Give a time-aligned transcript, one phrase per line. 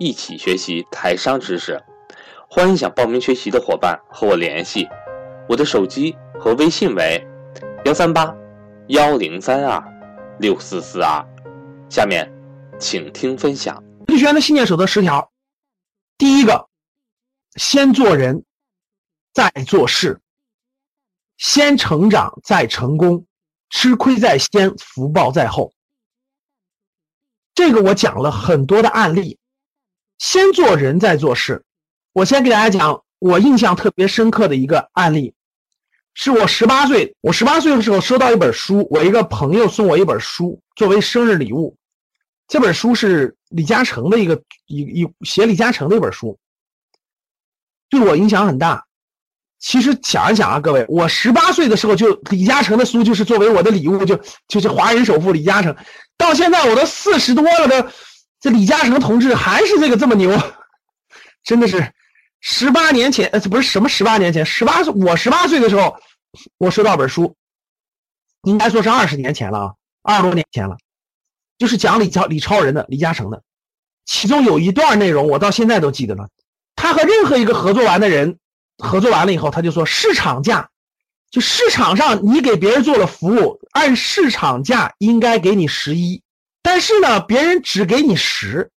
[0.00, 1.78] 一起学习台商知识，
[2.48, 4.88] 欢迎想报名学习的伙伴和我联系，
[5.46, 7.22] 我的手机和微信为
[7.84, 8.34] 幺三八
[8.88, 9.78] 幺零三二
[10.38, 11.22] 六四四二。
[11.90, 12.32] 下面，
[12.78, 13.84] 请听分享。
[14.08, 15.30] 学员的信念守则十条，
[16.16, 16.70] 第一个，
[17.56, 18.42] 先做人，
[19.34, 20.18] 再做事，
[21.36, 23.26] 先成长再成功，
[23.68, 25.74] 吃亏在先，福报在后。
[27.54, 29.38] 这个我讲了很多的案例，
[30.20, 31.64] 先做人再做事。
[32.12, 35.32] 我先给大家讲我印象特别深刻的一个案例，
[36.12, 41.74] 是我十八岁，我十八岁的时候收到一本书，我一个朋友送我一本书作为生日礼物。
[42.46, 46.38] 这本书是李嘉诚的一个一一写李嘉诚的一本书，
[47.88, 48.84] 对我影响很大。
[49.58, 55.74] 其实想一想啊，各位，我十八岁的时候就李嘉诚的书就是作为我的礼物，就就是华人首富李嘉诚。
[56.18, 57.92] 到现在我都四十多了的，
[58.40, 60.36] 这李嘉诚同志还是这个这么牛，
[61.44, 61.92] 真的是
[62.40, 65.96] 十八年前呃，不是什么十八年前，十八岁我十八岁的时候，
[66.58, 67.36] 我收到本书，
[68.44, 70.76] 应该说是二十年前了啊，二十多年前了，
[71.58, 73.42] 就是讲李超李超人的李嘉诚的，
[74.06, 76.28] 其中有一段内容我到现在都记得了，
[76.74, 78.38] 他和任何一个合作完的人
[78.78, 80.70] 合作完了以后，他就说市场价。
[81.30, 86.24] 就市场上，你给别人做了服务，按市场价应该给你十一，
[86.62, 88.70] 但是呢，别人只给你十。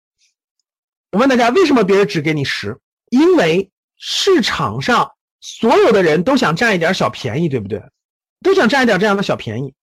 [1.11, 2.79] 我问大家，为什么别人只给你十？
[3.11, 7.83] 因为市场上所有的人都想占一点小便宜，对不对？
[8.41, 9.75] 都想占一点这样的小便宜，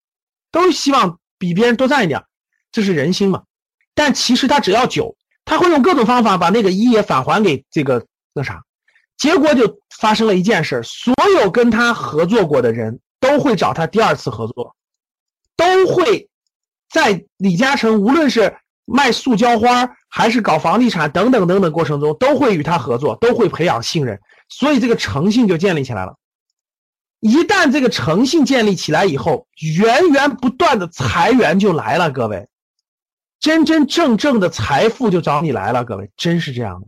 [0.51, 2.23] 都希望比别人多占一点，
[2.71, 3.43] 这是人心嘛。
[3.93, 5.15] 但其实他只要九，
[5.45, 8.63] 他会用各种方法把那个一也返还给这个那啥。
[9.17, 14.73] 结果就发生了一件事，所有跟他合作过的人都会找他第二次合作，
[15.57, 16.28] 都会
[16.89, 24.19] 在李嘉诚无论是卖塑胶花还是搞房地产等等等等过程中，都会与他合作，都会培养信任，
[24.49, 26.15] 所以这个诚信就建立起来了。
[27.19, 29.45] 一旦这个诚信建立起来以后，
[29.77, 32.47] 源源不断的财源就来了，各位，
[33.39, 36.87] 真真正正的财富就找你来了，各位，真是这样的。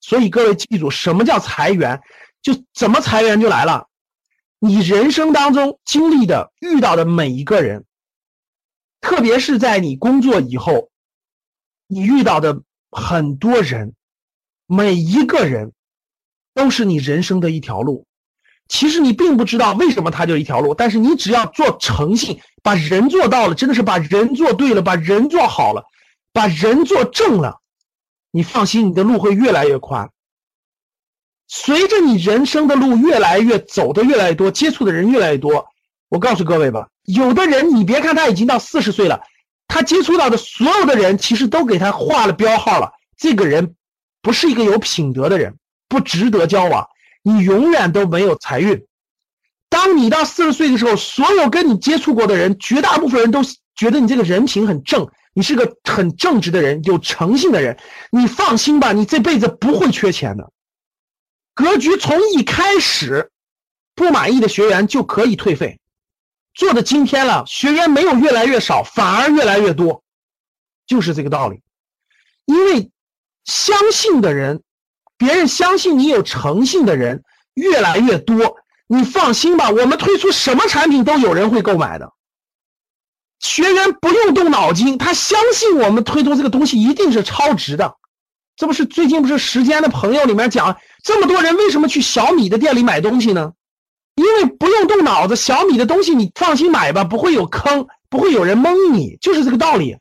[0.00, 2.00] 所以各位记住，什么叫财源？
[2.40, 3.86] 就怎么财源就来了。
[4.60, 7.84] 你人生当中经历的、遇到的每一个人，
[9.00, 10.90] 特别是在你工作以后，
[11.86, 13.94] 你遇到的很多人，
[14.66, 15.72] 每一个人
[16.54, 18.06] 都是你人生的一条路。
[18.68, 25.84] 其实你并不知道为什么它就一条路，但是你只要做诚信，把人做到了，真的是把人做对了，把人做好了，
[26.32, 27.60] 把人做正了。
[28.30, 30.10] 你放心，你的路会越来越宽。
[31.46, 35.66] 随着你人生的路越来越走的越来越多，接触的人越来越多，
[36.10, 39.22] 我告诉各位吧，有的人你别看他已经到四十岁了，
[39.66, 42.92] 他接触到的所有的人其实都给他画了标号了。
[43.16, 43.74] 这个人
[44.20, 45.56] 不是一个有品德的人，
[45.88, 46.86] 不值得交往，
[47.22, 48.84] 你永远都没有财运。
[49.70, 53.40] 当你到四十岁的时候，所有跟你接触过的人，绝大部分人都
[53.74, 55.08] 觉得你这个人品很正。
[55.32, 57.78] 你是个很正直的人，有诚信的人，
[58.10, 60.50] 你放心吧，你这辈子不会缺钱的。
[61.54, 63.30] 格局从一开始，
[63.94, 65.78] 不满意的学员就可以退费，
[66.58, 70.02] 做的今天了，学员没有越来越少，反而越来越多，
[70.88, 71.62] 就是这个道理。
[72.46, 72.90] 因为
[73.44, 74.64] 相信的人，
[75.16, 77.22] 别人相信你有诚信的人
[77.54, 78.56] 越来越多，
[78.88, 82.12] 你放心吧，我们推出什么产品都有人会购买的。
[83.38, 87.94] 学员不用动脑筋，他相信我们推出这个东西一定是超值的。
[88.56, 93.52] 这不是最近不是时间的朋友里面讲，这么多人为什么去小米的店里买东西呢？
[94.18, 99.96] 因为不用动脑子，小米的东西你放心买吧，不会有坑，不会有人蒙你，就是这个道理。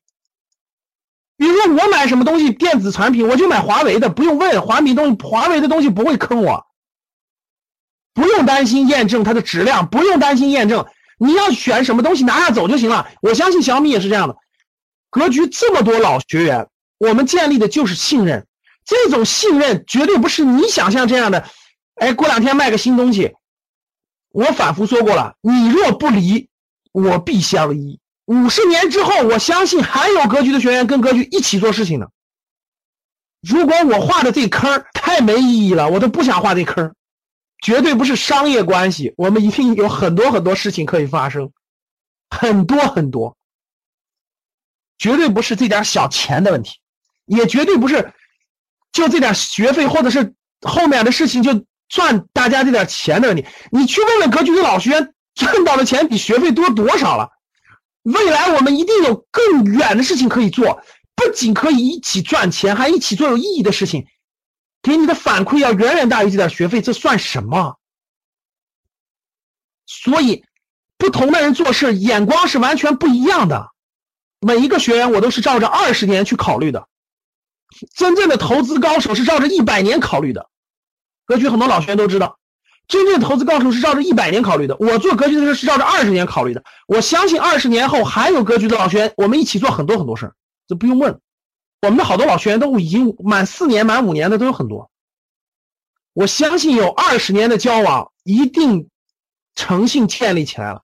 [1.38, 6.66] 比如说我买什么东西电子产品，我就买华为的，不用问华米东西，华为的东西不会坑我，
[8.16, 10.88] 不用担心验证它的质量，不用担心验证。
[11.20, 13.08] 你要选什么东西拿下走就行了。
[13.22, 14.36] 我相信小米也是这样的。
[15.12, 16.68] 格局这么多老学员，
[16.98, 18.48] 我们建立的就是信任。
[18.84, 21.48] 这种信任绝对不是你想象这样的。
[21.96, 23.36] 哎，过两天卖个新东西，
[24.38, 26.48] 我反复说过了，你若不离，
[26.92, 28.00] 我必相依。
[28.26, 32.12] 五十年之后，我相信还有格局的学员跟格局一起做事情的。
[33.42, 36.94] 如果我画的这坑太没意义了，我都不想画这坑。
[37.64, 41.52] 绝对不是商业关系，我们一定有很多很多事情可以发生，
[42.30, 43.36] 很多很多，
[45.00, 46.78] 绝对不是这点小钱的问题，
[47.26, 48.14] 也绝对不是
[48.92, 53.46] 就这点学费或者是后面的事情就赚大家这点钱的问题。
[53.72, 57.30] 你去问问格局的老学员，赚到的钱比学费多多少了？
[58.04, 60.82] 未来我们一定有更远的事情可以做，
[61.16, 64.08] 不仅可以一起赚钱，还一起做有意义的事情。
[64.82, 67.78] 给你的反馈要远远大于这点学费，这算什么？
[69.86, 70.46] 所以，
[70.98, 73.72] 不同的人做事眼光是完全不一样的。
[74.40, 76.88] 每一个学员我都是照着二十年去考虑的，
[77.96, 80.50] 真正的投资高手是照着一百年考虑的。
[81.28, 82.40] 格局很多老学员都知道，
[82.88, 84.76] 真正的投资高手是照着一百年考虑的。
[84.80, 86.64] 我做格局的时候是照着二十年考虑的。
[86.88, 90.34] 我相信二十年后还有格局的老学员，我们一起做很多很多事儿，
[90.68, 91.20] 这不用问。
[91.82, 94.90] 我们的好多老学员都已经满四年、满五年的都有很多。
[96.14, 98.90] 我相信有二十年的交往，一定
[99.54, 100.82] 诚信建立起来了。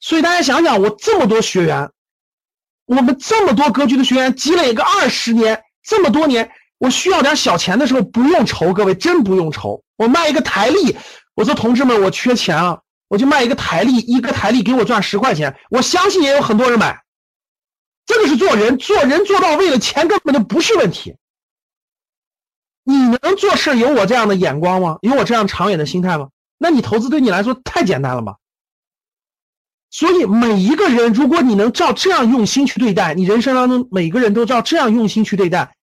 [0.00, 1.90] 所以大家想想，我这么多学员，
[2.86, 6.50] 我们这么多格局的学员，积累个二十年，这么多年，
[6.82, 9.84] 我需要点小钱的时候不用愁，各位真不用愁。
[9.96, 10.96] 我卖一个台历，
[11.36, 17.00] 我说同志们，我缺钱啊，我就卖一个台历，一个台历给我赚十块钱，我相信也有很多人买。
[18.04, 21.14] 这个是做人，做人做到位了，钱根本就不是问题。
[22.82, 24.98] 你能做事有我这样的眼光吗？
[25.02, 26.30] 有我这样长远的心态吗？
[26.58, 28.38] 那你投资对你来说太简单了吧？
[29.88, 35.76] 所以每一个人，如果你能照这样用心去对待，你人生当中每个人都照这样用心去对待，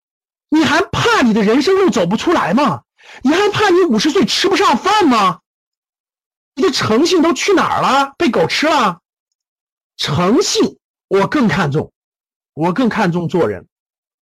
[0.50, 2.84] 你还怕你的人生路走不出来吗？
[3.24, 5.40] 你还怕你五十岁吃不上饭吗？
[6.56, 8.13] 你的诚信都去哪儿了？
[8.18, 9.00] 被狗吃了？
[9.98, 11.92] 诚信我更看重。
[12.54, 13.69] 我更看重做人，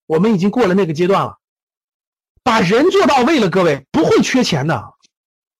[0.05, 1.39] 我们已经过了那个阶段了，
[2.43, 4.93] 把人做到位了，各位不会缺钱的，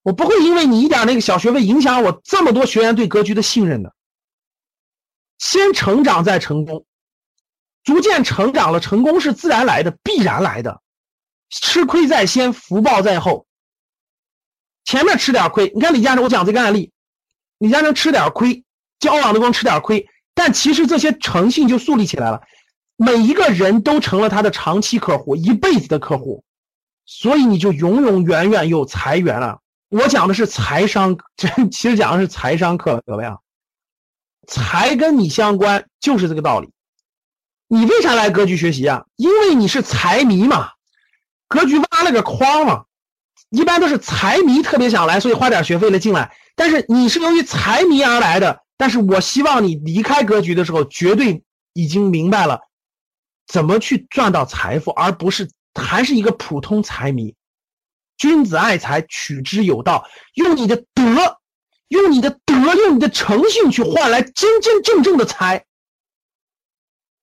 [0.04, 3.96] 我不会因为你一点那个小学费影响我这么多学员对格局的信任的。
[5.40, 6.86] 先成长再成功，
[7.88, 10.82] 逐渐成长了，成功是自然来的，必然来的，
[11.50, 13.48] 吃亏在先，福报在后。
[14.84, 16.92] 前面吃点亏，你看李嘉诚，我讲这个案例，
[17.60, 18.66] 李嘉诚吃点亏，
[19.00, 22.42] 交往的光吃点亏，但其实这些诚信就树立起来了。
[22.98, 26.44] 每一个人都成了他的长期客户，一辈子的客户，
[27.06, 29.62] 所以你就永永远远有财源了。
[29.88, 33.38] 我讲的是财商，这 其实讲的是财商课，各位啊，
[34.46, 36.70] 财跟你相关，就是这个道理。
[37.68, 39.06] 你为啥来格局学习啊？
[39.16, 40.70] 因为你是财迷嘛，
[41.48, 42.86] 格局挖了个筐嘛，
[43.50, 46.34] 一般都是财迷特别想来，所以花点学费来进来。
[46.56, 51.44] 但是你是由于财迷而来的，但是我希望你离开格局的时候，绝对
[51.74, 52.62] 已经明白了。
[53.48, 57.36] 怎么去赚到财富，而不是还是一个普通财迷？
[58.18, 60.06] 君子爱财，取之有道。
[60.34, 61.38] 用你的德，
[61.90, 65.64] 用你的德，用你的诚信去换来真真正正的财，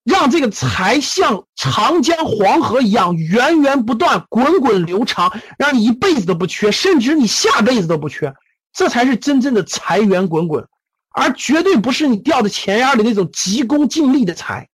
[0.05, 8.33] 让这个财像长江黄河一样源源不断、滚滚流长，让你一辈子都不缺，甚至你下辈子都不缺。
[8.73, 10.69] 这才是真正的财源滚滚，
[11.11, 14.69] 而绝对不是你掉在钱眼里那种急功近利的财。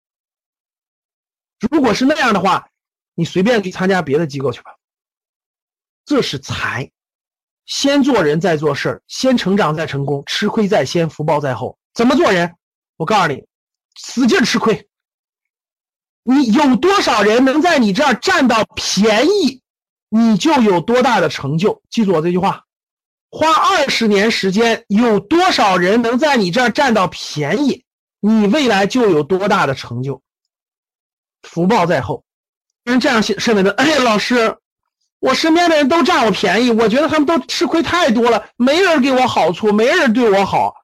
[1.70, 2.68] 如果是那样的话，
[3.14, 4.74] 你随便去参加别的机构去吧。
[6.06, 6.90] 这是财，
[7.66, 11.78] 先做人再做事先成长再成功，吃亏在先，福报在后。
[11.94, 12.56] 怎么做人？
[12.96, 13.44] 我告诉你，
[13.96, 14.88] 使劲吃亏。
[16.22, 19.62] 你有多少人能在你这儿占到便宜，
[20.08, 21.82] 你就有多大的成就。
[21.90, 22.64] 记住我这句话，
[23.30, 27.84] 花二十年时间，有多少人能在你这儿占到便宜，
[28.20, 30.22] 你未来就有多大的成就。
[31.42, 32.22] 福报在后，
[32.84, 33.70] 人这样认为的。
[33.72, 34.56] 哎，老师，
[35.20, 40.74] 我身边的人都占我便宜，我觉得他们都吃亏太多了，没人给我好处，没人对我好。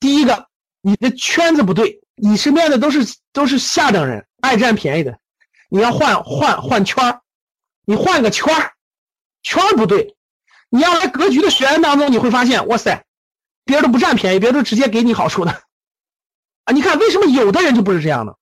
[0.00, 0.46] 第一个，
[0.82, 3.00] 你的圈子不对，你身边的都是
[3.32, 5.18] 都是下等人，爱占便宜的。
[5.70, 7.20] 你要换换换圈
[7.86, 8.54] 你换个圈
[9.42, 10.14] 圈不对。
[10.68, 13.04] 你要来格局的学员当中，你会发现，哇塞，
[13.64, 15.62] 别人都不占便宜，别人都直接给你好处的。
[16.64, 18.36] 啊，你看为什么有的人就不是这样的？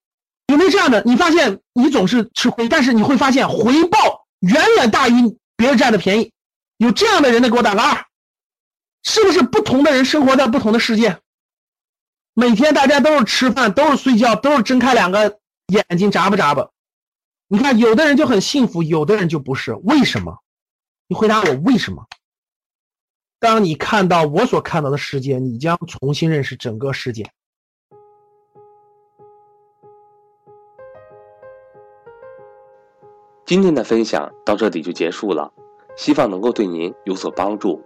[0.47, 1.02] 有没有这样的？
[1.07, 6.33] 你发现你总是吃亏，但是你会发现回报远远大于别人占的便宜。
[6.76, 8.07] 有这样的人的，给我打个二。
[9.02, 11.19] 是不是不同的人生活在不同的世界？
[12.35, 15.39] 每天大家都是吃饭，都是睡觉，都是睁开两个
[15.70, 16.68] 眼睛眨巴眨巴。
[17.48, 19.74] 你看，有的人就很幸福，有的人就不是。
[19.82, 20.38] 为什么？
[21.08, 22.06] 你回答我为什么？
[23.40, 27.28] 当你看到我所看到的世界，你将重新认识整个世界。
[33.46, 35.52] 今天的分享到这里就结束了，
[35.96, 37.82] 希望能够对您有所帮助，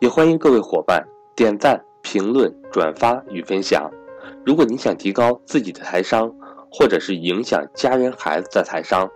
[0.00, 3.88] 也欢迎各位伙伴点赞、评论、转发与分享。
[4.44, 6.34] 如果您想提高自己的财商，
[6.76, 9.08] 或者是影响家人孩子的财商，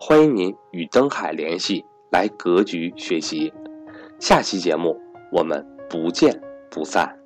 [0.00, 3.52] 欢迎您与登海联系，来格局学习。
[4.18, 4.98] 下期节目
[5.30, 6.40] 我们不见
[6.70, 7.21] 不散。